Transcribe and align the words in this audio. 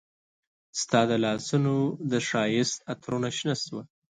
ستا 0.81 1.01
د 1.09 1.11
لاسونو 1.25 1.75
د 2.11 2.13
ښایست 2.27 2.77
عطرونه 2.91 3.29
شنه 3.37 3.55
شوه 3.63 3.83